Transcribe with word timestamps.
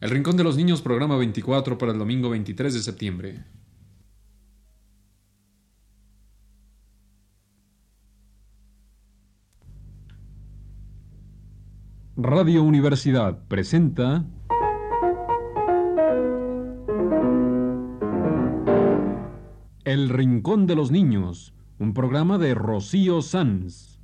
El 0.00 0.08
Rincón 0.08 0.34
de 0.38 0.44
los 0.44 0.56
Niños, 0.56 0.80
programa 0.80 1.18
24 1.18 1.76
para 1.76 1.92
el 1.92 1.98
domingo 1.98 2.30
23 2.30 2.72
de 2.72 2.80
septiembre. 2.80 3.44
Radio 12.16 12.62
Universidad 12.62 13.46
presenta 13.46 14.24
El 19.84 20.08
Rincón 20.08 20.66
de 20.66 20.76
los 20.76 20.90
Niños, 20.90 21.52
un 21.78 21.92
programa 21.92 22.38
de 22.38 22.54
Rocío 22.54 23.20
Sanz. 23.20 23.99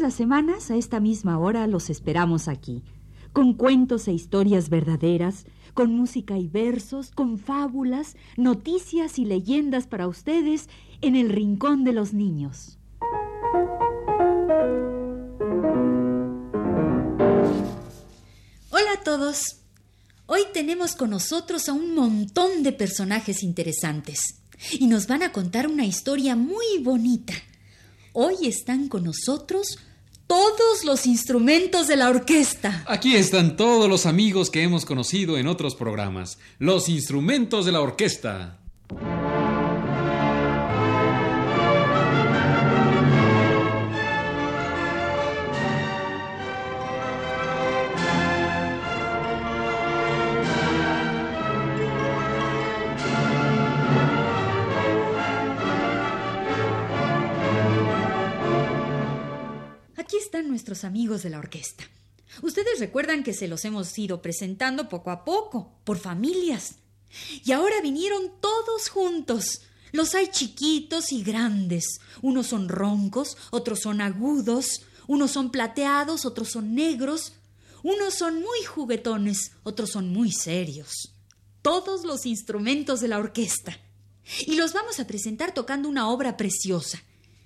Las 0.00 0.12
semanas 0.14 0.70
a 0.70 0.76
esta 0.76 1.00
misma 1.00 1.38
hora 1.38 1.66
los 1.66 1.88
esperamos 1.88 2.48
aquí, 2.48 2.84
con 3.32 3.54
cuentos 3.54 4.06
e 4.08 4.12
historias 4.12 4.68
verdaderas, 4.68 5.46
con 5.72 5.94
música 5.94 6.36
y 6.36 6.48
versos, 6.48 7.10
con 7.10 7.38
fábulas, 7.38 8.14
noticias 8.36 9.18
y 9.18 9.24
leyendas 9.24 9.86
para 9.86 10.06
ustedes 10.06 10.68
en 11.00 11.16
el 11.16 11.30
Rincón 11.30 11.82
de 11.82 11.92
los 11.92 12.12
Niños. 12.12 12.78
Hola 18.70 18.92
a 18.94 19.02
todos. 19.02 19.62
Hoy 20.26 20.42
tenemos 20.52 20.94
con 20.94 21.10
nosotros 21.10 21.68
a 21.68 21.72
un 21.72 21.94
montón 21.94 22.62
de 22.62 22.72
personajes 22.72 23.42
interesantes 23.42 24.42
y 24.78 24.86
nos 24.86 25.06
van 25.06 25.22
a 25.22 25.32
contar 25.32 25.66
una 25.66 25.86
historia 25.86 26.36
muy 26.36 26.78
bonita. 26.82 27.32
Hoy 28.18 28.46
están 28.46 28.88
con 28.88 29.04
nosotros 29.04 29.78
todos 30.26 30.84
los 30.86 31.06
instrumentos 31.06 31.86
de 31.86 31.96
la 31.96 32.08
orquesta. 32.08 32.82
Aquí 32.88 33.14
están 33.14 33.58
todos 33.58 33.90
los 33.90 34.06
amigos 34.06 34.48
que 34.48 34.62
hemos 34.62 34.86
conocido 34.86 35.36
en 35.36 35.46
otros 35.46 35.74
programas, 35.74 36.38
los 36.58 36.88
instrumentos 36.88 37.66
de 37.66 37.72
la 37.72 37.82
orquesta. 37.82 38.58
Nuestros 60.66 60.84
amigos 60.84 61.22
de 61.22 61.30
la 61.30 61.38
orquesta. 61.38 61.84
Ustedes 62.42 62.80
recuerdan 62.80 63.22
que 63.22 63.34
se 63.34 63.46
los 63.46 63.64
hemos 63.64 63.96
ido 63.96 64.20
presentando 64.20 64.88
poco 64.88 65.12
a 65.12 65.24
poco, 65.24 65.78
por 65.84 65.96
familias. 65.96 66.74
Y 67.44 67.52
ahora 67.52 67.80
vinieron 67.80 68.32
todos 68.40 68.88
juntos. 68.88 69.60
Los 69.92 70.16
hay 70.16 70.26
chiquitos 70.26 71.12
y 71.12 71.22
grandes. 71.22 72.00
Unos 72.20 72.48
son 72.48 72.68
roncos, 72.68 73.36
otros 73.52 73.78
son 73.78 74.00
agudos, 74.00 74.82
unos 75.06 75.30
son 75.30 75.52
plateados, 75.52 76.26
otros 76.26 76.50
son 76.50 76.74
negros, 76.74 77.34
unos 77.84 78.14
son 78.14 78.40
muy 78.40 78.64
juguetones, 78.64 79.52
otros 79.62 79.90
son 79.90 80.08
muy 80.08 80.32
serios. 80.32 81.14
Todos 81.62 82.04
los 82.04 82.26
instrumentos 82.26 82.98
de 82.98 83.06
la 83.06 83.18
orquesta. 83.18 83.78
Y 84.44 84.56
los 84.56 84.72
vamos 84.72 84.98
a 84.98 85.06
presentar 85.06 85.54
tocando 85.54 85.88
una 85.88 86.10
obra 86.10 86.36
preciosa, 86.36 87.00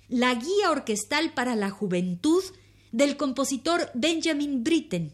la 0.07 0.33
Guía 0.33 0.71
Orquestal 0.71 1.35
para 1.35 1.55
la 1.55 1.69
Juventud 1.69 2.43
del 2.91 3.17
compositor 3.17 3.89
Benjamin 3.93 4.63
Britten. 4.63 5.13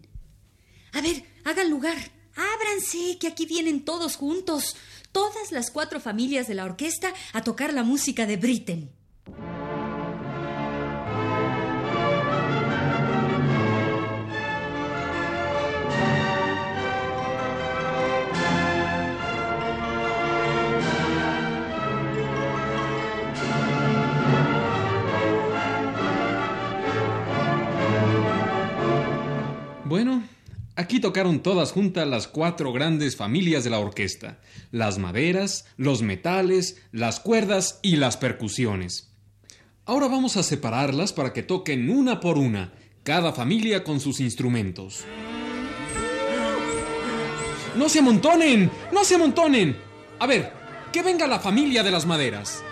A 0.93 1.01
ver, 1.01 1.23
hagan 1.43 1.69
lugar, 1.69 1.97
ábranse, 2.35 3.17
que 3.19 3.27
aquí 3.27 3.45
vienen 3.45 3.85
todos 3.85 4.15
juntos, 4.15 4.75
todas 5.11 5.51
las 5.51 5.71
cuatro 5.71 5.99
familias 5.99 6.47
de 6.47 6.55
la 6.55 6.65
orquesta 6.65 7.13
a 7.33 7.43
tocar 7.43 7.73
la 7.73 7.83
música 7.83 8.25
de 8.25 8.37
Britten. 8.37 8.96
Bueno, 29.97 30.21
aquí 30.75 30.99
tocaron 30.99 31.39
todas 31.39 31.71
juntas 31.71 32.07
las 32.07 32.27
cuatro 32.27 32.71
grandes 32.71 33.15
familias 33.15 33.63
de 33.63 33.71
la 33.71 33.79
orquesta, 33.79 34.39
las 34.69 34.99
maderas, 34.99 35.65
los 35.75 36.03
metales, 36.03 36.79
las 36.91 37.19
cuerdas 37.19 37.79
y 37.81 37.95
las 37.95 38.15
percusiones. 38.15 39.11
Ahora 39.85 40.07
vamos 40.07 40.37
a 40.37 40.43
separarlas 40.43 41.13
para 41.13 41.33
que 41.33 41.41
toquen 41.41 41.89
una 41.89 42.19
por 42.19 42.37
una, 42.37 42.73
cada 43.01 43.33
familia 43.33 43.83
con 43.83 43.99
sus 43.99 44.19
instrumentos. 44.19 45.03
¡No 47.75 47.89
se 47.89 47.97
amontonen! 47.97 48.69
¡No 48.93 49.03
se 49.03 49.15
amontonen! 49.15 49.75
A 50.19 50.27
ver, 50.27 50.53
que 50.93 51.01
venga 51.01 51.25
la 51.25 51.39
familia 51.39 51.81
de 51.81 51.89
las 51.89 52.05
maderas. 52.05 52.63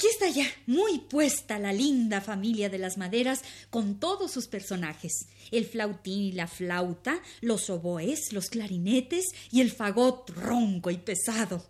Aquí 0.00 0.08
está 0.08 0.30
ya, 0.30 0.46
muy 0.66 1.00
puesta 1.00 1.58
la 1.58 1.74
linda 1.74 2.22
familia 2.22 2.70
de 2.70 2.78
las 2.78 2.96
maderas 2.96 3.42
con 3.68 4.00
todos 4.00 4.30
sus 4.30 4.46
personajes. 4.46 5.26
El 5.50 5.66
flautín 5.66 6.22
y 6.22 6.32
la 6.32 6.46
flauta, 6.46 7.20
los 7.42 7.68
oboes, 7.68 8.32
los 8.32 8.48
clarinetes 8.48 9.26
y 9.50 9.60
el 9.60 9.70
fagot 9.70 10.30
ronco 10.30 10.90
y 10.90 10.96
pesado. 10.96 11.62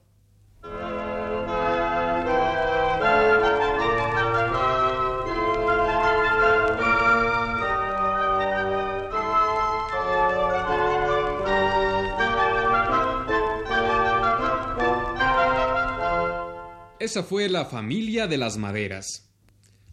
Esa 17.01 17.23
fue 17.23 17.49
la 17.49 17.65
familia 17.65 18.27
de 18.27 18.37
las 18.37 18.59
maderas. 18.59 19.31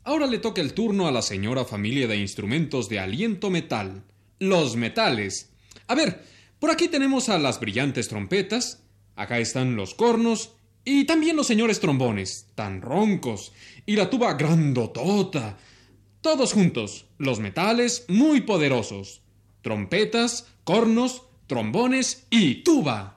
Ahora 0.03 0.27
le 0.27 0.39
toca 0.39 0.59
el 0.59 0.73
turno 0.73 1.07
a 1.07 1.11
la 1.13 1.21
señora 1.21 1.63
familia 1.63 2.05
de 2.05 2.17
instrumentos 2.17 2.89
de 2.89 2.99
aliento 2.99 3.49
metal, 3.49 4.03
los 4.39 4.75
metales. 4.75 5.49
A 5.87 5.95
ver, 5.95 6.25
por 6.59 6.69
aquí 6.69 6.89
tenemos 6.89 7.29
a 7.29 7.39
las 7.39 7.61
brillantes 7.61 8.09
trompetas, 8.09 8.83
acá 9.15 9.39
están 9.39 9.77
los 9.77 9.95
cornos 9.95 10.51
y 10.83 11.05
también 11.05 11.37
los 11.37 11.47
señores 11.47 11.79
trombones, 11.79 12.47
tan 12.55 12.81
roncos, 12.81 13.53
y 13.85 13.95
la 13.95 14.09
tuba 14.09 14.33
grandotota. 14.33 15.57
Todos 16.19 16.51
juntos, 16.51 17.05
los 17.17 17.39
metales 17.39 18.03
muy 18.09 18.41
poderosos. 18.41 19.21
Trompetas, 19.61 20.45
cornos, 20.65 21.23
trombones 21.47 22.27
y 22.29 22.63
tuba. 22.63 23.16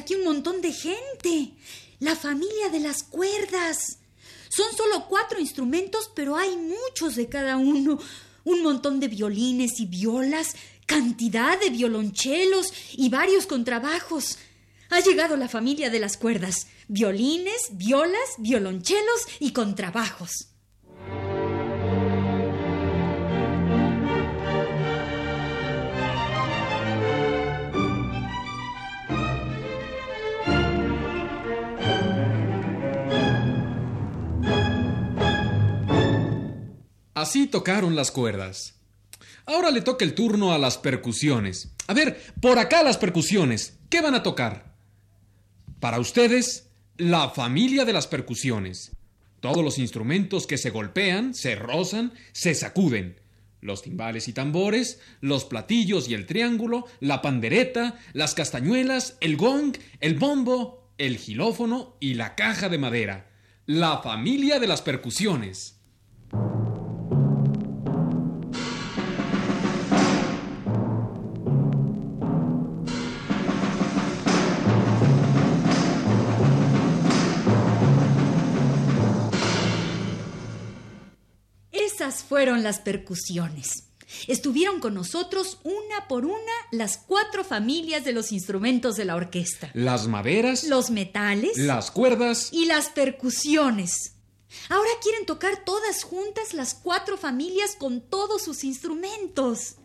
Aquí 0.00 0.14
un 0.14 0.24
montón 0.24 0.60
de 0.60 0.72
gente. 0.72 1.52
La 2.00 2.16
familia 2.16 2.68
de 2.70 2.80
las 2.80 3.02
cuerdas. 3.02 3.98
Son 4.48 4.66
solo 4.76 5.06
cuatro 5.08 5.38
instrumentos, 5.38 6.10
pero 6.14 6.36
hay 6.36 6.56
muchos 6.56 7.14
de 7.14 7.28
cada 7.28 7.56
uno. 7.56 7.98
Un 8.44 8.62
montón 8.62 8.98
de 8.98 9.08
violines 9.08 9.78
y 9.78 9.86
violas, 9.86 10.56
cantidad 10.86 11.60
de 11.60 11.70
violonchelos 11.70 12.72
y 12.92 13.10
varios 13.10 13.46
contrabajos. 13.46 14.38
Ha 14.88 15.00
llegado 15.00 15.36
la 15.36 15.48
familia 15.48 15.90
de 15.90 16.00
las 16.00 16.16
cuerdas. 16.16 16.66
Violines, 16.88 17.68
violas, 17.72 18.30
violonchelos 18.38 19.26
y 19.38 19.52
contrabajos. 19.52 20.48
Así 37.20 37.46
tocaron 37.46 37.96
las 37.96 38.10
cuerdas. 38.10 38.76
Ahora 39.44 39.70
le 39.70 39.82
toca 39.82 40.06
el 40.06 40.14
turno 40.14 40.54
a 40.54 40.58
las 40.58 40.78
percusiones. 40.78 41.70
A 41.86 41.92
ver, 41.92 42.18
por 42.40 42.58
acá 42.58 42.82
las 42.82 42.96
percusiones. 42.96 43.78
¿Qué 43.90 44.00
van 44.00 44.14
a 44.14 44.22
tocar? 44.22 44.74
Para 45.80 46.00
ustedes, 46.00 46.70
la 46.96 47.28
familia 47.28 47.84
de 47.84 47.92
las 47.92 48.06
percusiones. 48.06 48.92
Todos 49.40 49.62
los 49.62 49.76
instrumentos 49.76 50.46
que 50.46 50.56
se 50.56 50.70
golpean, 50.70 51.34
se 51.34 51.56
rozan, 51.56 52.14
se 52.32 52.54
sacuden. 52.54 53.20
Los 53.60 53.82
timbales 53.82 54.26
y 54.26 54.32
tambores, 54.32 54.98
los 55.20 55.44
platillos 55.44 56.08
y 56.08 56.14
el 56.14 56.24
triángulo, 56.24 56.86
la 57.00 57.20
pandereta, 57.20 57.98
las 58.14 58.34
castañuelas, 58.34 59.18
el 59.20 59.36
gong, 59.36 59.76
el 60.00 60.14
bombo, 60.14 60.88
el 60.96 61.18
gilófono 61.18 61.98
y 62.00 62.14
la 62.14 62.34
caja 62.34 62.70
de 62.70 62.78
madera. 62.78 63.30
La 63.66 63.98
familia 63.98 64.58
de 64.58 64.68
las 64.68 64.80
percusiones. 64.80 65.76
Fueron 82.16 82.62
las 82.62 82.78
percusiones. 82.80 83.84
Estuvieron 84.26 84.80
con 84.80 84.94
nosotros 84.94 85.58
una 85.62 86.08
por 86.08 86.24
una 86.26 86.52
las 86.72 86.98
cuatro 86.98 87.44
familias 87.44 88.04
de 88.04 88.12
los 88.12 88.32
instrumentos 88.32 88.96
de 88.96 89.04
la 89.04 89.14
orquesta. 89.14 89.70
Las 89.72 90.08
maderas, 90.08 90.64
Los 90.64 90.90
metales 90.90 91.56
las 91.56 91.90
cuerdas. 91.92 92.48
y 92.52 92.64
las 92.66 92.88
percusiones. 92.88 94.14
Ahora 94.68 94.90
quieren 95.00 95.26
tocar 95.26 95.64
todas 95.64 96.02
juntas 96.02 96.54
las 96.54 96.74
cuatro 96.74 97.16
familias 97.16 97.76
con 97.78 98.00
todos 98.00 98.42
sus 98.42 98.64
instrumentos. 98.64 99.76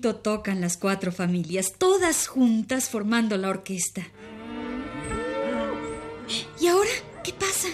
Tocan 0.00 0.60
las 0.60 0.76
cuatro 0.76 1.12
familias, 1.12 1.72
todas 1.76 2.26
juntas 2.26 2.88
formando 2.88 3.36
la 3.36 3.50
orquesta. 3.50 4.06
¿Y 6.60 6.66
ahora 6.66 6.90
qué 7.24 7.32
pasa? 7.32 7.68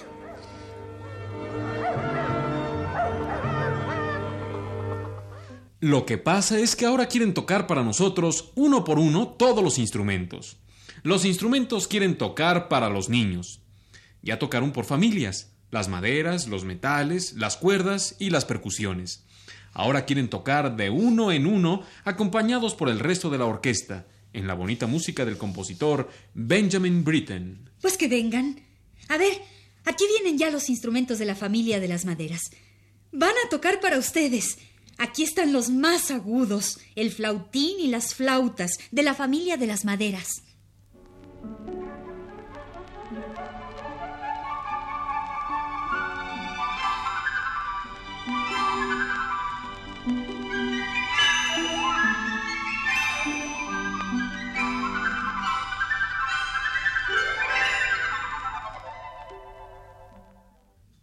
Lo 5.81 6.07
que 6.07 6.17
pasa 6.17 6.59
es 6.59 6.77
que 6.77 6.87
ahora 6.87 7.09
quieren 7.09 7.35
tocar 7.35 7.67
para 7.67 7.83
nosotros, 7.83 8.53
uno 8.55 8.85
por 8.85 8.99
uno, 8.99 9.29
todos 9.29 9.63
los 9.63 9.79
instrumentos. 9.79 10.57
Los 11.03 11.27
instrumentos 11.27 11.89
quieren 11.89 12.17
tocar 12.17 12.69
para 12.69 12.89
los 12.89 13.11
niños. 13.11 13.61
Ya 14.23 14.39
tocaron 14.39 14.73
por 14.73 14.87
familias, 14.87 15.54
las 15.75 15.89
maderas, 15.89 16.47
los 16.47 16.65
metales, 16.65 17.35
las 17.35 17.57
cuerdas 17.57 18.15
y 18.21 18.31
las 18.31 18.45
percusiones. 18.45 19.25
Ahora 19.73 20.07
quieren 20.07 20.31
tocar 20.31 20.77
de 20.77 20.89
uno 20.89 21.33
en 21.33 21.47
uno, 21.47 21.83
acompañados 22.05 22.77
por 22.77 22.89
el 22.89 23.01
resto 23.01 23.29
de 23.29 23.39
la 23.39 23.45
orquesta, 23.45 24.07
en 24.33 24.47
la 24.47 24.55
bonita 24.55 24.87
música 24.87 25.25
del 25.25 25.37
compositor 25.37 26.09
Benjamin 26.33 27.03
Britten. 27.03 27.71
Pues 27.83 27.99
que 27.99 28.07
vengan. 28.07 28.61
A 29.09 29.19
ver, 29.19 29.33
aquí 29.85 30.05
vienen 30.17 30.39
ya 30.39 30.49
los 30.51 30.71
instrumentos 30.71 31.19
de 31.19 31.25
la 31.25 31.35
familia 31.35 31.81
de 31.81 31.89
las 31.89 32.05
maderas. 32.05 32.43
Van 33.11 33.35
a 33.45 33.49
tocar 33.49 33.81
para 33.81 33.99
ustedes. 33.99 34.59
Aquí 34.97 35.25
están 35.25 35.53
los 35.53 35.71
más 35.71 36.13
agudos, 36.13 36.79
el 36.95 37.11
flautín 37.11 37.81
y 37.81 37.89
las 37.89 38.15
flautas 38.15 38.79
de 38.93 39.03
la 39.03 39.15
familia 39.15 39.57
de 39.57 39.67
las 39.67 39.85
maderas. 39.85 40.45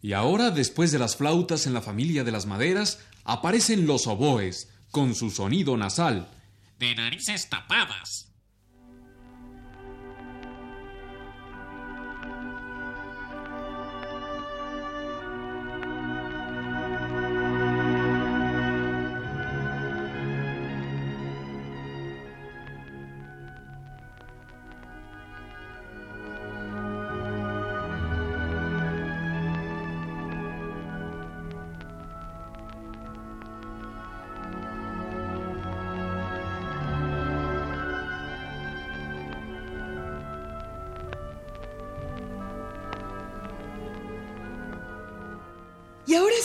Y 0.01 0.13
ahora, 0.13 0.49
después 0.49 0.91
de 0.91 0.99
las 0.99 1.15
flautas 1.15 1.67
en 1.67 1.73
la 1.73 1.81
familia 1.81 2.23
de 2.23 2.31
las 2.31 2.45
maderas, 2.45 2.99
aparecen 3.23 3.85
los 3.85 4.07
oboes, 4.07 4.69
con 4.89 5.15
su 5.15 5.29
sonido 5.29 5.77
nasal. 5.77 6.27
de 6.79 6.95
narices 6.95 7.47
tapadas. 7.47 8.30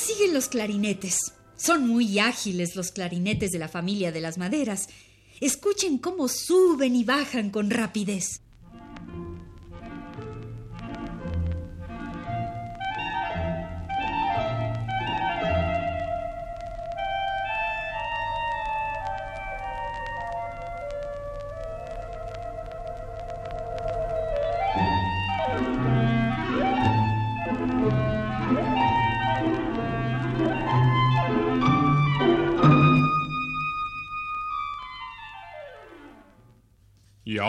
Siguen 0.06 0.34
los 0.34 0.48
clarinetes. 0.48 1.32
Son 1.56 1.88
muy 1.88 2.18
ágiles 2.18 2.76
los 2.76 2.92
clarinetes 2.92 3.50
de 3.50 3.58
la 3.58 3.68
familia 3.68 4.12
de 4.12 4.20
las 4.20 4.38
maderas. 4.38 4.88
Escuchen 5.40 5.98
cómo 5.98 6.28
suben 6.28 6.94
y 6.94 7.04
bajan 7.04 7.50
con 7.50 7.70
rapidez. 7.70 8.40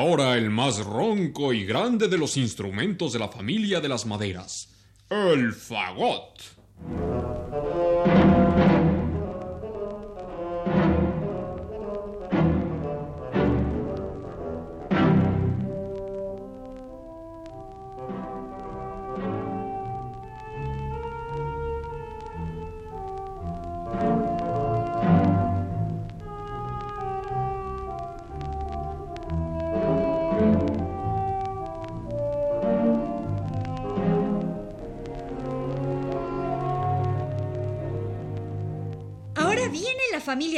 Ahora 0.08 0.38
el 0.38 0.50
más 0.50 0.86
ronco 0.86 1.52
y 1.52 1.66
grande 1.66 2.08
de 2.08 2.18
los 2.18 2.38
instrumentos 2.38 3.12
de 3.12 3.20
la 3.20 3.28
familia 3.28 3.82
de 3.82 3.90
las 3.90 4.06
maderas, 4.06 4.70
el 5.10 5.52
fagot. 5.52 7.17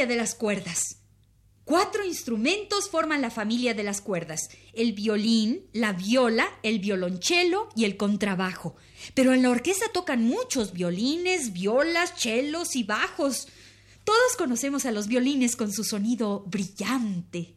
De 0.06 0.16
las 0.16 0.34
cuerdas. 0.34 0.96
Cuatro 1.64 2.04
instrumentos 2.04 2.90
forman 2.90 3.20
la 3.20 3.30
familia 3.30 3.74
de 3.74 3.84
las 3.84 4.00
cuerdas. 4.00 4.50
El 4.72 4.92
violín, 4.92 5.66
la 5.72 5.92
viola, 5.92 6.48
el 6.64 6.80
violonchelo 6.80 7.68
y 7.76 7.84
el 7.84 7.96
contrabajo. 7.96 8.74
Pero 9.14 9.32
en 9.34 9.42
la 9.42 9.50
orquesta 9.50 9.86
tocan 9.92 10.24
muchos 10.24 10.72
violines, 10.72 11.52
violas, 11.52 12.16
chelos 12.16 12.74
y 12.74 12.82
bajos. 12.82 13.46
Todos 14.02 14.36
conocemos 14.36 14.84
a 14.84 14.90
los 14.90 15.06
violines 15.06 15.54
con 15.54 15.72
su 15.72 15.84
sonido 15.84 16.40
brillante. 16.46 17.54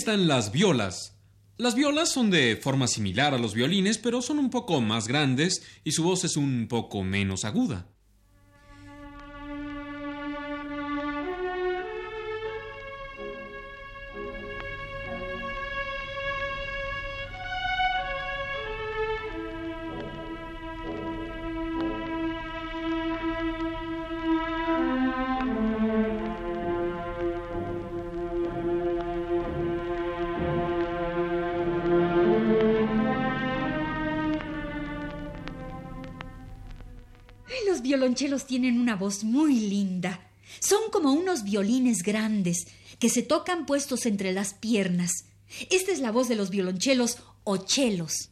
Están 0.00 0.28
las 0.28 0.50
violas. 0.50 1.18
Las 1.58 1.74
violas 1.74 2.08
son 2.08 2.30
de 2.30 2.56
forma 2.56 2.88
similar 2.88 3.34
a 3.34 3.38
los 3.38 3.52
violines, 3.52 3.98
pero 3.98 4.22
son 4.22 4.38
un 4.38 4.48
poco 4.48 4.80
más 4.80 5.06
grandes 5.06 5.62
y 5.84 5.92
su 5.92 6.02
voz 6.02 6.24
es 6.24 6.38
un 6.38 6.68
poco 6.70 7.02
menos 7.02 7.44
aguda. 7.44 7.86
Tienen 38.50 38.80
una 38.80 38.96
voz 38.96 39.22
muy 39.22 39.60
linda. 39.60 40.28
Son 40.58 40.80
como 40.90 41.12
unos 41.12 41.44
violines 41.44 42.02
grandes 42.02 42.66
que 42.98 43.08
se 43.08 43.22
tocan 43.22 43.64
puestos 43.64 44.06
entre 44.06 44.32
las 44.32 44.54
piernas. 44.54 45.12
Esta 45.70 45.92
es 45.92 46.00
la 46.00 46.10
voz 46.10 46.28
de 46.28 46.34
los 46.34 46.50
violonchelos 46.50 47.18
o 47.44 47.58
chelos. 47.58 48.30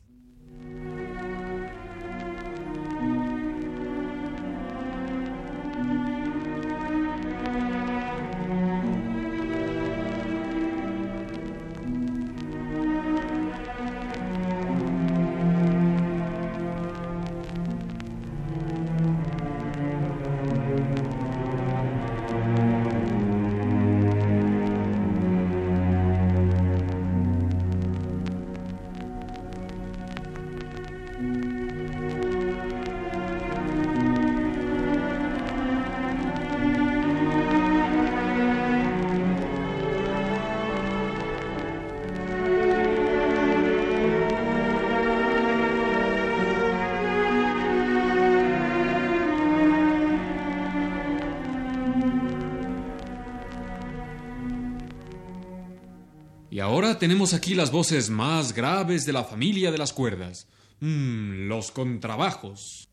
Ahora 56.89 56.99
tenemos 56.99 57.35
aquí 57.35 57.55
las 57.55 57.71
voces 57.71 58.09
más 58.09 58.55
graves 58.55 59.05
de 59.05 59.13
la 59.13 59.23
familia 59.23 59.71
de 59.71 59.77
las 59.77 59.93
cuerdas. 59.93 60.47
Mm, 60.81 61.47
los 61.47 61.71
contrabajos. 61.71 62.89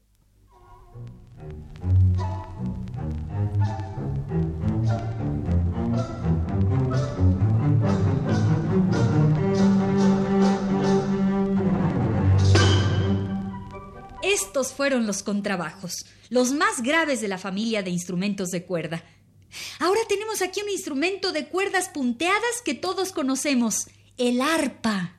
Estos 14.22 14.74
fueron 14.74 15.08
los 15.08 15.24
contrabajos, 15.24 16.06
los 16.30 16.52
más 16.52 16.82
graves 16.84 17.22
de 17.22 17.30
la 17.30 17.38
familia 17.38 17.82
de 17.82 17.92
instrumentos 17.92 18.50
de 18.50 18.66
cuerda. 18.66 19.04
Ahora 19.80 20.02
tenemos 20.08 20.42
aquí 20.42 20.62
un 20.62 20.70
instrumento 20.70 21.32
de 21.32 21.48
cuerdas 21.48 21.90
punteadas 21.90 22.62
que 22.64 22.74
todos 22.74 23.12
conocemos, 23.12 23.88
el 24.18 24.42
arpa. 24.42 25.16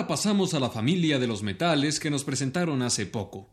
Ahora 0.00 0.08
pasamos 0.08 0.54
a 0.54 0.60
la 0.60 0.70
familia 0.70 1.18
de 1.18 1.26
los 1.26 1.42
metales 1.42 2.00
que 2.00 2.08
nos 2.08 2.24
presentaron 2.24 2.80
hace 2.80 3.04
poco. 3.04 3.50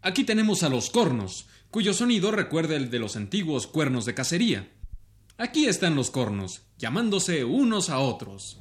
Aquí 0.00 0.24
tenemos 0.24 0.62
a 0.62 0.70
los 0.70 0.88
cornos, 0.88 1.46
cuyo 1.70 1.92
sonido 1.92 2.30
recuerda 2.30 2.74
el 2.74 2.88
de 2.88 2.98
los 2.98 3.16
antiguos 3.16 3.66
cuernos 3.66 4.06
de 4.06 4.14
cacería. 4.14 4.72
Aquí 5.36 5.66
están 5.66 5.94
los 5.94 6.10
cornos, 6.10 6.62
llamándose 6.78 7.44
unos 7.44 7.90
a 7.90 7.98
otros. 7.98 8.58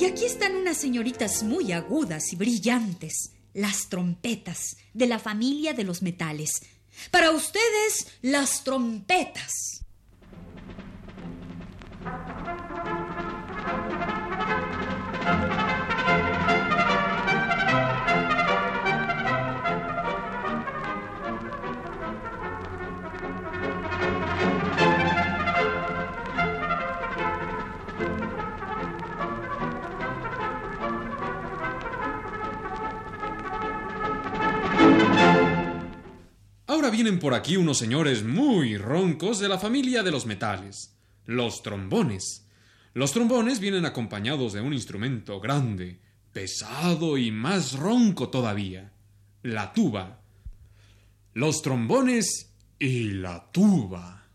Y 0.00 0.04
aquí 0.04 0.24
están 0.24 0.56
unas 0.56 0.78
señoritas 0.78 1.44
muy 1.44 1.70
agudas 1.70 2.32
y 2.32 2.36
brillantes, 2.36 3.33
las 3.54 3.88
trompetas, 3.88 4.76
de 4.92 5.06
la 5.06 5.18
familia 5.18 5.72
de 5.72 5.84
los 5.84 6.02
metales. 6.02 6.62
Para 7.10 7.30
ustedes, 7.30 8.08
las 8.20 8.64
trompetas. 8.64 9.83
Vienen 36.94 37.18
por 37.18 37.34
aquí 37.34 37.56
unos 37.56 37.78
señores 37.78 38.22
muy 38.22 38.76
roncos 38.76 39.40
de 39.40 39.48
la 39.48 39.58
familia 39.58 40.04
de 40.04 40.12
los 40.12 40.26
metales, 40.26 40.96
los 41.26 41.60
trombones. 41.60 42.46
Los 42.92 43.10
trombones 43.10 43.58
vienen 43.58 43.84
acompañados 43.84 44.52
de 44.52 44.60
un 44.60 44.72
instrumento 44.72 45.40
grande, 45.40 45.98
pesado 46.32 47.18
y 47.18 47.32
más 47.32 47.76
ronco 47.76 48.28
todavía, 48.28 48.92
la 49.42 49.72
tuba. 49.72 50.20
Los 51.32 51.62
trombones 51.62 52.52
y 52.78 53.10
la 53.10 53.50
tuba. 53.50 54.28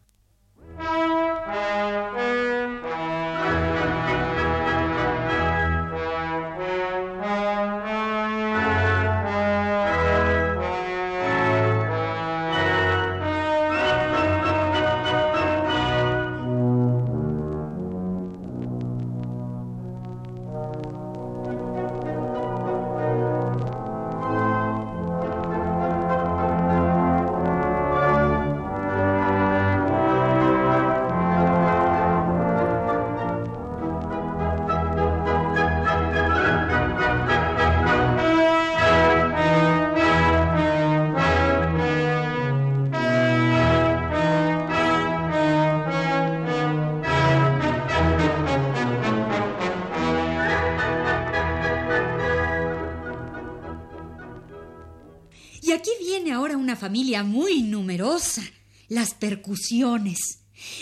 Familia 56.89 57.21
muy 57.21 57.61
numerosa, 57.61 58.41
las 58.87 59.13
percusiones. 59.13 60.39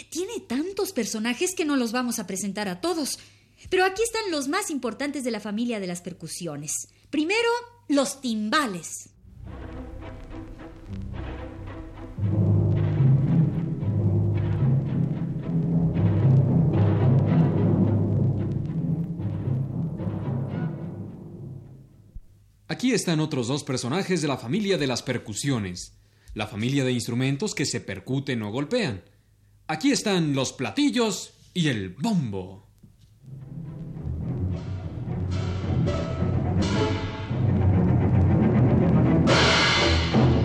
Tiene 0.10 0.40
tantos 0.40 0.94
personajes 0.94 1.54
que 1.54 1.66
no 1.66 1.76
los 1.76 1.92
vamos 1.92 2.18
a 2.18 2.26
presentar 2.26 2.70
a 2.70 2.80
todos. 2.80 3.20
Pero 3.70 3.84
aquí 3.84 4.04
están 4.04 4.32
los 4.32 4.48
más 4.48 4.70
importantes 4.70 5.26
de 5.26 5.32
la 5.32 5.42
familia 5.42 5.82
de 5.82 5.88
las 5.88 6.00
percusiones. 6.00 6.72
Primero, 7.10 7.50
los 7.90 8.22
timbales. 8.22 9.10
Aquí 22.70 22.92
están 22.92 23.22
otros 23.22 23.48
dos 23.48 23.64
personajes 23.64 24.22
de 24.22 24.28
la 24.28 24.36
familia 24.36 24.78
de 24.78 24.88
las 24.88 25.02
percusiones, 25.02 25.94
la 26.34 26.48
familia 26.48 26.84
de 26.84 26.92
instrumentos 26.92 27.56
que 27.56 27.66
se 27.66 27.80
percuten 27.80 28.42
o 28.42 28.52
golpean. 28.52 29.04
Aquí 29.68 29.94
están 29.94 30.36
los 30.36 30.52
platillos 30.52 31.32
y 31.54 31.70
el 31.70 31.92
bombo. 31.92 32.68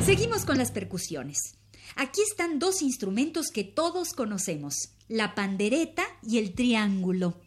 Seguimos 0.05 0.45
con 0.45 0.59
las 0.59 0.71
percusiones. 0.71 1.57
Aquí 1.97 2.21
están 2.23 2.61
dos 2.61 2.83
instrumentos 2.83 3.49
que 3.49 3.65
todos 3.65 4.13
conocemos, 4.13 4.93
la 5.09 5.35
pandereta 5.35 6.05
y 6.23 6.39
el 6.39 6.55
triángulo. 6.55 7.41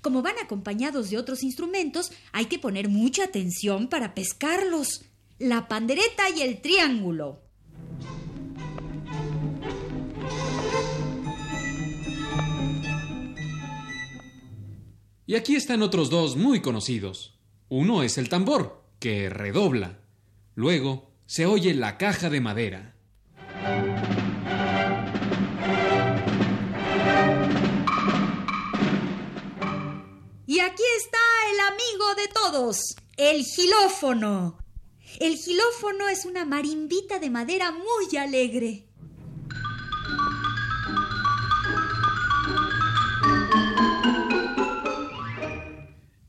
Como 0.00 0.22
van 0.22 0.38
acompañados 0.42 1.10
de 1.10 1.18
otros 1.18 1.42
instrumentos, 1.42 2.10
hay 2.32 2.46
que 2.46 2.58
poner 2.58 2.88
mucha 2.88 3.24
atención 3.24 3.88
para 3.88 4.14
pescarlos. 4.14 5.04
La 5.38 5.68
pandereta 5.68 6.30
y 6.36 6.42
el 6.42 6.60
triángulo. 6.60 7.42
Y 15.26 15.34
aquí 15.34 15.56
están 15.56 15.82
otros 15.82 16.08
dos 16.08 16.36
muy 16.36 16.62
conocidos. 16.62 17.38
Uno 17.68 18.02
es 18.02 18.16
el 18.16 18.30
tambor, 18.30 18.82
que 18.98 19.28
redobla. 19.28 20.00
Luego 20.54 21.12
se 21.26 21.44
oye 21.44 21.74
la 21.74 21.98
caja 21.98 22.30
de 22.30 22.40
madera. 22.40 22.97
Aquí 30.68 30.82
está 30.98 31.18
el 31.52 31.60
amigo 31.60 32.14
de 32.14 32.28
todos, 32.28 32.96
el 33.16 33.42
gilófono. 33.42 34.58
El 35.18 35.36
gilófono 35.36 36.08
es 36.08 36.26
una 36.26 36.44
marimbita 36.44 37.18
de 37.18 37.30
madera 37.30 37.72
muy 37.72 38.16
alegre. 38.18 38.84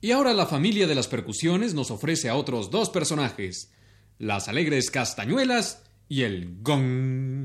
Y 0.01 0.11
ahora 0.11 0.33
la 0.33 0.45
familia 0.45 0.87
de 0.87 0.95
las 0.95 1.09
percusiones 1.09 1.73
nos 1.73 1.91
ofrece 1.91 2.29
a 2.29 2.35
otros 2.35 2.71
dos 2.71 2.89
personajes, 2.89 3.73
las 4.17 4.47
alegres 4.47 4.89
castañuelas 4.89 5.83
y 6.07 6.23
el 6.23 6.61
gong. 6.61 7.38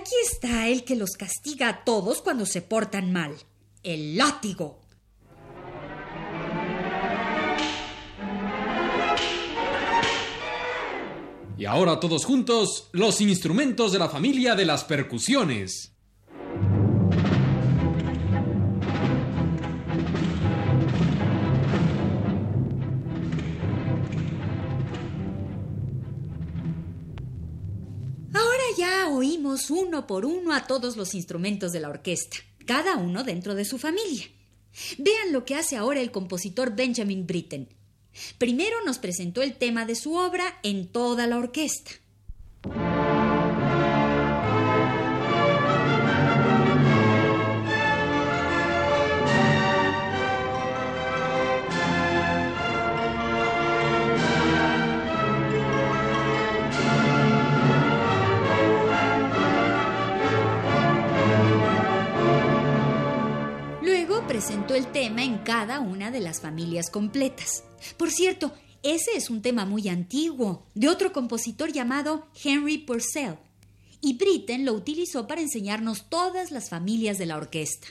Aquí 0.00 0.14
está 0.30 0.68
el 0.68 0.84
que 0.84 0.96
los 0.96 1.12
castiga 1.12 1.68
a 1.68 1.84
todos 1.84 2.22
cuando 2.22 2.46
se 2.46 2.62
portan 2.62 3.12
mal, 3.12 3.36
el 3.82 4.16
látigo. 4.16 4.80
Y 11.56 11.64
ahora 11.64 11.98
todos 11.98 12.24
juntos, 12.24 12.88
los 12.92 13.20
instrumentos 13.20 13.90
de 13.90 13.98
la 13.98 14.08
familia 14.08 14.54
de 14.54 14.64
las 14.64 14.84
percusiones. 14.84 15.92
Ya 28.76 29.08
oímos 29.08 29.70
uno 29.70 30.06
por 30.06 30.24
uno 30.24 30.52
a 30.52 30.66
todos 30.66 30.96
los 30.96 31.14
instrumentos 31.14 31.72
de 31.72 31.80
la 31.80 31.88
orquesta, 31.88 32.38
cada 32.66 32.96
uno 32.96 33.24
dentro 33.24 33.54
de 33.54 33.64
su 33.64 33.78
familia. 33.78 34.26
Vean 34.98 35.32
lo 35.32 35.44
que 35.44 35.54
hace 35.54 35.76
ahora 35.76 36.00
el 36.00 36.10
compositor 36.10 36.74
Benjamin 36.74 37.26
Britten. 37.26 37.68
Primero 38.38 38.76
nos 38.84 38.98
presentó 38.98 39.42
el 39.42 39.56
tema 39.56 39.86
de 39.86 39.94
su 39.94 40.14
obra 40.14 40.58
en 40.62 40.88
toda 40.88 41.26
la 41.26 41.38
orquesta. 41.38 41.92
Presentó 64.38 64.76
el 64.76 64.86
tema 64.92 65.24
en 65.24 65.38
cada 65.38 65.80
una 65.80 66.12
de 66.12 66.20
las 66.20 66.40
familias 66.40 66.90
completas. 66.90 67.64
Por 67.96 68.12
cierto, 68.12 68.52
ese 68.84 69.16
es 69.16 69.30
un 69.30 69.42
tema 69.42 69.64
muy 69.64 69.88
antiguo, 69.88 70.64
de 70.76 70.88
otro 70.88 71.12
compositor 71.12 71.72
llamado 71.72 72.28
Henry 72.40 72.78
Purcell, 72.78 73.34
y 74.00 74.16
Britten 74.16 74.64
lo 74.64 74.74
utilizó 74.74 75.26
para 75.26 75.40
enseñarnos 75.40 76.08
todas 76.08 76.52
las 76.52 76.68
familias 76.68 77.18
de 77.18 77.26
la 77.26 77.36
orquesta. 77.36 77.88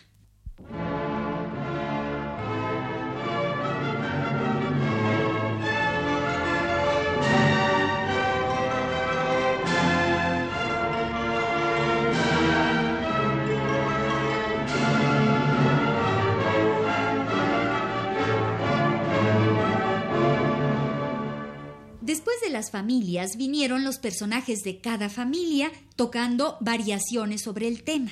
Las 22.58 22.72
familias 22.72 23.38
vinieron 23.38 23.84
los 23.84 24.00
personajes 24.00 24.64
de 24.64 24.82
cada 24.82 25.10
familia 25.10 25.72
tocando 25.96 26.58
variaciones 26.60 27.44
sobre 27.44 27.68
el 27.68 27.84
tema. 27.84 28.10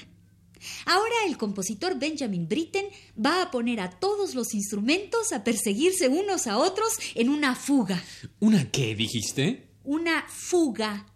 Ahora 0.86 1.16
el 1.26 1.36
compositor 1.36 1.98
Benjamin 1.98 2.48
Britten 2.48 2.86
va 3.18 3.42
a 3.42 3.50
poner 3.50 3.80
a 3.80 3.90
todos 3.90 4.36
los 4.36 4.54
instrumentos 4.54 5.34
a 5.34 5.44
perseguirse 5.44 6.10
unos 6.10 6.46
a 6.46 6.60
otros 6.60 6.94
en 7.16 7.30
una 7.30 7.56
fuga. 7.56 8.04
¿Una 8.40 8.70
qué 8.70 8.94
dijiste? 8.94 9.68
Una 9.84 10.28
fuga, 10.30 11.08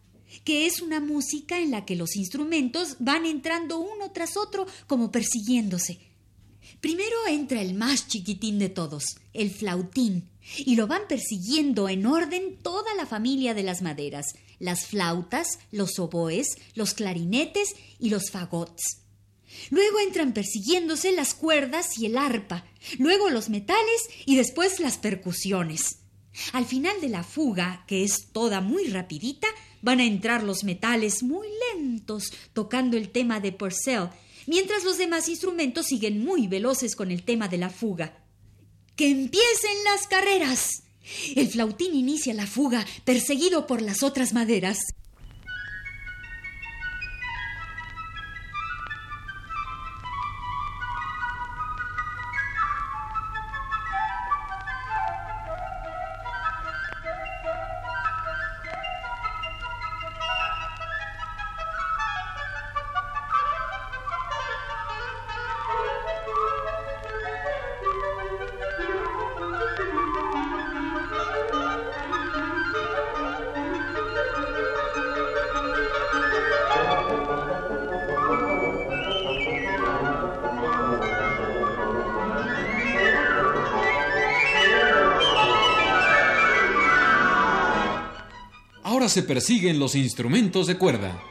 que 0.43 0.65
es 0.65 0.81
una 0.81 0.99
música 0.99 1.59
en 1.59 1.69
la 1.69 1.85
que 1.85 1.95
los 1.95 2.15
instrumentos 2.15 2.95
van 2.97 3.27
entrando 3.27 3.77
uno 3.77 4.09
tras 4.11 4.37
otro 4.37 4.65
como 4.87 5.11
persiguiéndose. 5.11 5.99
Primero 6.81 7.15
entra 7.27 7.61
el 7.61 7.75
más 7.75 8.07
chiquitín 8.07 8.57
de 8.57 8.69
todos, 8.69 9.17
el 9.33 9.51
flautín, 9.51 10.29
y 10.57 10.75
lo 10.75 10.87
van 10.87 11.03
persiguiendo 11.07 11.89
en 11.89 12.05
orden 12.05 12.57
toda 12.61 12.93
la 12.95 13.05
familia 13.05 13.53
de 13.53 13.63
las 13.63 13.81
maderas, 13.81 14.33
las 14.59 14.85
flautas, 14.85 15.59
los 15.71 15.99
oboes, 15.99 16.57
los 16.75 16.93
clarinetes 16.93 17.75
y 17.99 18.09
los 18.09 18.31
fagots. 18.31 19.01
Luego 19.71 19.99
entran 19.99 20.33
persiguiéndose 20.33 21.11
las 21.11 21.33
cuerdas 21.33 21.97
y 21.97 22.05
el 22.05 22.17
arpa, 22.17 22.65
luego 22.97 23.29
los 23.29 23.49
metales 23.49 24.09
y 24.25 24.35
después 24.35 24.79
las 24.79 24.97
percusiones. 24.97 25.99
Al 26.53 26.65
final 26.65 27.01
de 27.01 27.09
la 27.09 27.23
fuga, 27.23 27.83
que 27.87 28.03
es 28.03 28.31
toda 28.31 28.61
muy 28.61 28.85
rapidita, 28.85 29.47
van 29.81 29.99
a 29.99 30.05
entrar 30.05 30.43
los 30.43 30.63
metales 30.63 31.23
muy 31.23 31.47
lentos 31.73 32.31
tocando 32.53 32.97
el 32.97 33.09
tema 33.09 33.39
de 33.39 33.51
Purcell, 33.51 34.09
mientras 34.45 34.83
los 34.83 34.97
demás 34.97 35.27
instrumentos 35.29 35.87
siguen 35.87 36.23
muy 36.23 36.47
veloces 36.47 36.95
con 36.95 37.11
el 37.11 37.23
tema 37.23 37.47
de 37.47 37.57
la 37.57 37.69
fuga. 37.69 38.17
¡Que 38.99 39.09
empiecen 39.09 39.81
las 39.85 40.07
carreras! 40.07 40.83
El 41.33 41.47
flautín 41.47 41.95
inicia 41.95 42.33
la 42.33 42.45
fuga, 42.45 42.85
perseguido 43.05 43.65
por 43.65 43.81
las 43.81 44.03
otras 44.03 44.33
maderas. 44.33 44.77
Se 89.09 89.23
persiguen 89.23 89.79
los 89.79 89.95
instrumentos 89.95 90.67
de 90.67 90.77
cuerda. 90.77 91.21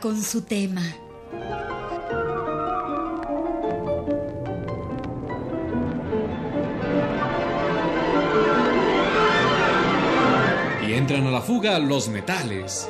Con 0.00 0.22
su 0.22 0.42
tema. 0.42 0.82
Y 10.86 10.92
entran 10.94 11.26
a 11.26 11.30
la 11.30 11.40
fuga 11.40 11.78
los 11.78 12.08
metales. 12.08 12.88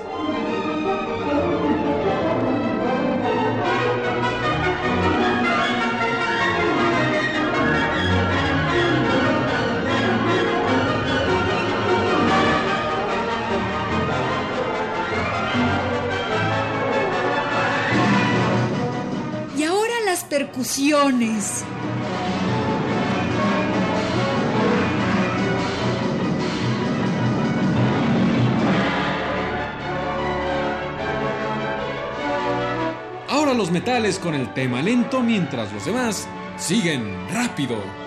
Ahora 33.28 33.52
los 33.52 33.72
metales 33.72 34.20
con 34.20 34.34
el 34.34 34.54
tema 34.54 34.80
lento 34.80 35.22
mientras 35.22 35.72
los 35.72 35.86
demás 35.86 36.28
siguen 36.56 37.28
rápido. 37.32 38.01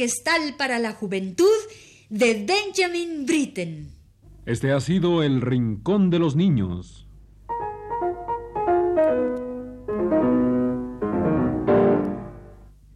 Orquestal 0.00 0.54
para 0.56 0.78
la 0.78 0.92
juventud 0.92 1.44
de 2.08 2.46
Benjamin 2.46 3.26
Britten. 3.26 3.90
Este 4.46 4.72
ha 4.72 4.80
sido 4.80 5.22
el 5.22 5.42
Rincón 5.42 6.08
de 6.08 6.18
los 6.18 6.36
Niños. 6.36 7.06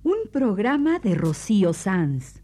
Un 0.02 0.16
programa 0.32 0.98
de 0.98 1.14
Rocío 1.14 1.74
Sanz. 1.74 2.42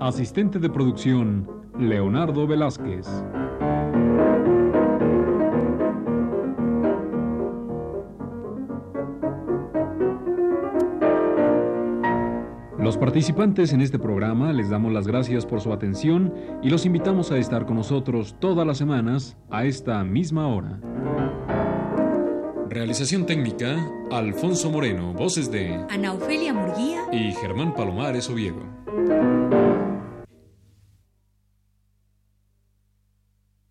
Asistente 0.00 0.58
de 0.58 0.68
producción, 0.68 1.48
Leonardo 1.78 2.48
Velázquez. 2.48 3.06
Los 12.82 12.98
participantes 12.98 13.72
en 13.72 13.80
este 13.80 14.00
programa 14.00 14.52
les 14.52 14.68
damos 14.68 14.92
las 14.92 15.06
gracias 15.06 15.46
por 15.46 15.60
su 15.60 15.72
atención 15.72 16.34
y 16.64 16.68
los 16.68 16.84
invitamos 16.84 17.30
a 17.30 17.38
estar 17.38 17.64
con 17.64 17.76
nosotros 17.76 18.34
todas 18.40 18.66
las 18.66 18.76
semanas 18.76 19.36
a 19.50 19.64
esta 19.64 20.02
misma 20.02 20.48
hora. 20.48 20.80
Realización 22.68 23.24
técnica, 23.24 23.88
Alfonso 24.10 24.68
Moreno, 24.68 25.12
voces 25.12 25.48
de... 25.52 25.74
Ana 25.90 26.12
Ofelia 26.12 26.52
Murguía. 26.52 27.02
y 27.12 27.30
Germán 27.34 27.72
Palomares 27.72 28.28
Oviedo. 28.28 28.66